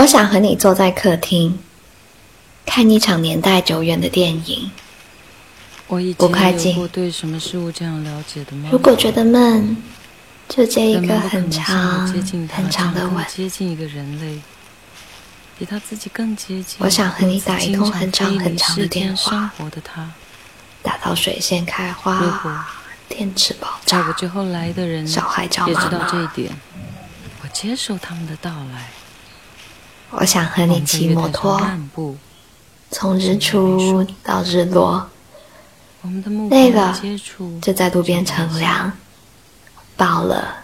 [0.00, 1.58] 我想和你坐在客厅，
[2.64, 4.70] 看一场年代久远的电影。
[5.88, 8.70] 我以不快前有进过对什么事物这样了解的吗？
[8.72, 9.76] 如果觉得闷，
[10.48, 12.08] 就接一人个很长
[12.48, 13.22] 很长的吻。
[13.28, 14.40] 接近一个人类，
[15.58, 16.78] 比他自己更接近。
[16.78, 19.52] 我想和你打一通很长很长的电话
[20.82, 22.50] 打到水仙开花果，
[23.06, 26.50] 电池爆炸在我，之后来的人小孩找也知道妈妈这一点，
[27.42, 28.88] 我接受他们的到来。
[30.12, 31.60] 我想和你骑摩托，
[32.90, 35.08] 从日出到日落，
[36.50, 37.00] 累了
[37.62, 38.92] 就在路边乘凉，
[39.96, 40.56] 饱了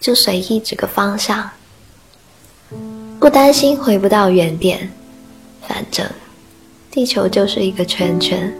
[0.00, 1.48] 就随意指个方向，
[3.20, 4.90] 不担心回不到原点，
[5.66, 6.04] 反正
[6.90, 8.52] 地球就是一个圈圈。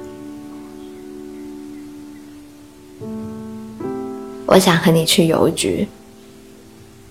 [4.47, 5.89] 我想和你去邮局，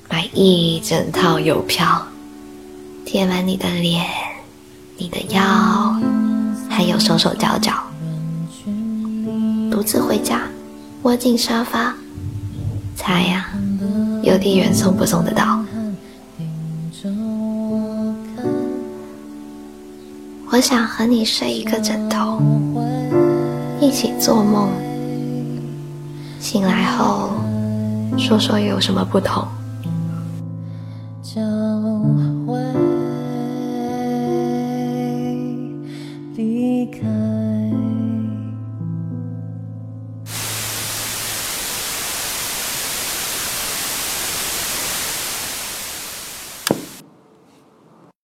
[0.07, 2.07] 买一整套邮票，
[3.11, 4.05] 贴满你的脸、
[4.95, 5.41] 你的腰，
[6.69, 7.73] 还有手手脚脚。
[9.69, 10.43] 独自回家，
[11.01, 11.93] 窝进沙发，
[12.95, 13.47] 猜呀、
[14.23, 15.61] 邮递员送不送得到？
[20.49, 22.41] 我想和你睡一个枕头，
[23.81, 24.69] 一起做梦，
[26.39, 27.31] 醒来后
[28.17, 29.45] 说说有什么不同。